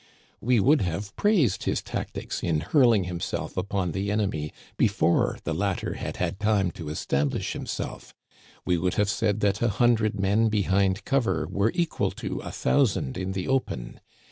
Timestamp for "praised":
1.15-1.65